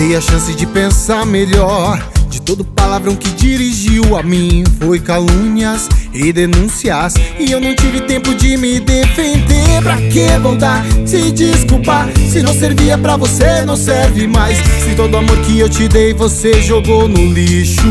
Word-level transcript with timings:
Dei 0.00 0.16
a 0.16 0.20
chance 0.22 0.54
de 0.54 0.64
pensar 0.64 1.26
melhor. 1.26 2.02
De 2.30 2.40
todo 2.40 2.64
palavrão 2.64 3.14
que 3.14 3.28
dirigiu 3.32 4.16
a 4.16 4.22
mim 4.22 4.64
foi 4.80 4.98
calúnias 4.98 5.90
e 6.14 6.32
denúncias. 6.32 7.12
E 7.38 7.52
eu 7.52 7.60
não 7.60 7.76
tive 7.76 8.00
tempo 8.00 8.34
de 8.34 8.56
me 8.56 8.80
defender. 8.80 9.82
Pra 9.82 9.98
que 9.98 10.26
voltar? 10.42 10.82
Se 11.04 11.30
desculpar. 11.30 12.08
Se 12.32 12.42
não 12.42 12.54
servia 12.54 12.96
pra 12.96 13.18
você, 13.18 13.62
não 13.66 13.76
serve 13.76 14.26
mais. 14.26 14.56
Se 14.56 14.94
todo 14.96 15.18
amor 15.18 15.36
que 15.42 15.58
eu 15.58 15.68
te 15.68 15.86
dei 15.86 16.14
você 16.14 16.62
jogou 16.62 17.06
no 17.06 17.22
lixo. 17.34 17.82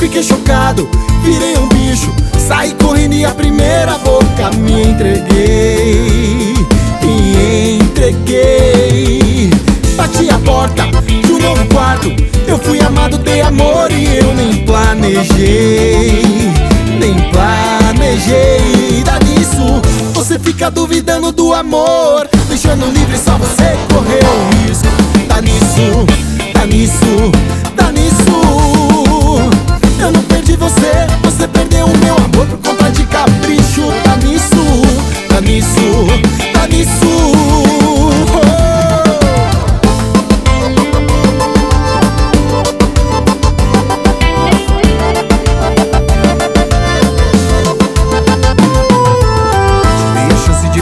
Fiquei 0.00 0.24
chocado, 0.24 0.88
porta 10.58 10.82
de 11.06 11.32
um 11.32 11.38
novo 11.38 11.64
quarto. 11.68 12.08
Eu 12.48 12.58
fui 12.58 12.80
amado, 12.80 13.16
dei 13.18 13.40
amor 13.42 13.92
e 13.92 14.16
eu 14.16 14.34
nem 14.34 14.64
planejei. 14.64 16.20
Nem 16.98 17.14
planejei. 17.30 19.04
Dá 19.04 19.20
nisso, 19.20 19.80
você 20.12 20.36
fica 20.36 20.68
duvidando 20.68 21.30
do 21.30 21.54
amor. 21.54 22.28
Deixando 22.48 22.86
livre, 22.86 23.16
só 23.16 23.38
você 23.38 23.76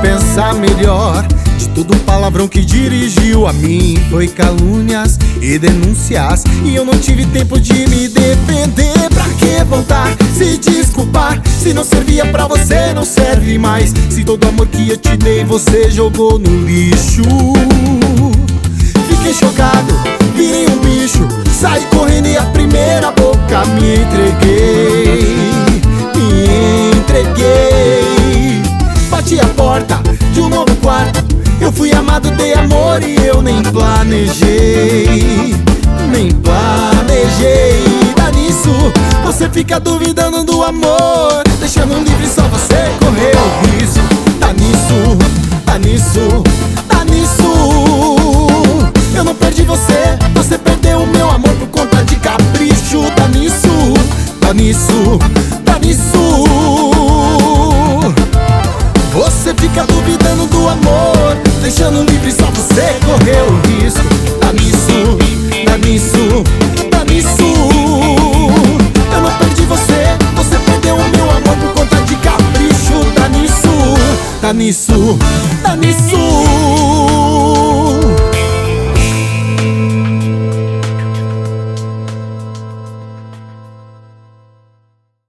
pensar 0.00 0.54
melhor. 0.54 1.26
De 1.58 1.68
todo 1.68 1.94
palavrão 2.04 2.48
que 2.48 2.64
dirigiu 2.64 3.46
a 3.46 3.52
mim 3.52 3.98
foi 4.10 4.28
calúnias 4.28 5.18
e 5.40 5.58
denúncias. 5.58 6.44
E 6.64 6.74
eu 6.74 6.84
não 6.84 6.98
tive 6.98 7.26
tempo 7.26 7.60
de 7.60 7.86
me 7.88 8.08
defender. 8.08 9.10
Pra 9.12 9.24
que 9.38 9.64
voltar? 9.64 10.16
Se 10.36 10.56
desculpar. 10.58 11.40
Se 11.44 11.74
não 11.74 11.84
servia 11.84 12.26
pra 12.26 12.46
você, 12.46 12.94
não 12.94 13.04
serve 13.04 13.58
mais. 13.58 13.92
Se 14.08 14.24
todo 14.24 14.48
amor 14.48 14.66
que 14.68 14.88
eu 14.88 14.96
te 14.96 15.16
dei 15.16 15.44
você 15.44 15.90
jogou 15.90 16.38
no 16.38 16.66
lixo. 16.66 17.22
Fiquei 19.08 19.34
chocado, 19.34 19.94
virei 20.34 20.66
um 20.66 20.78
bicho. 20.78 21.28
Saí 21.60 21.84
correndo 21.94 22.26
e 22.26 22.38
a 22.38 22.44
primeira 22.44 23.12
boca 23.12 23.66
me 23.74 23.96
entreguei. 23.96 25.34
Me 26.14 26.90
entreguei. 26.98 27.99
Porta 29.70 30.02
de 30.34 30.40
um 30.40 30.48
novo 30.48 30.74
quarto. 30.82 31.24
Eu 31.60 31.70
fui 31.70 31.92
amado, 31.92 32.28
dei 32.32 32.54
amor 32.54 33.00
e 33.04 33.14
eu 33.24 33.40
nem 33.40 33.62
planejei. 33.62 35.54
Nem 36.10 36.32
planejei. 36.32 37.80
Dá 38.16 38.32
nisso, 38.32 38.68
você 39.24 39.48
fica 39.48 39.78
duvidando 39.78 40.42
do 40.42 40.64
amor. 40.64 41.44
Deixando 41.60 42.02
livre 42.02 42.26
só 42.26 42.42
você 42.48 42.90
correr 42.98 43.36
o 43.36 43.78
risco. 43.78 44.00
Dá 44.40 44.52
nisso, 44.54 45.16
dá 45.64 45.78
nisso, 45.78 46.42
dá 46.88 47.04
nisso. 47.04 47.52
Eu 49.14 49.22
não 49.22 49.36
perdi 49.36 49.62
você, 49.62 50.18
você 50.34 50.58
perdeu 50.58 50.98
o 50.98 51.06
meu 51.06 51.30
amor 51.30 51.54
por 51.54 51.68
conta 51.68 52.02
de 52.02 52.16
capricho. 52.16 53.04
Dá 53.14 53.28
nisso, 53.28 53.94
dá 54.40 54.52
nisso. 54.52 55.59
Nisso, 74.60 75.16
dá 75.62 75.74
nisso. 75.74 76.99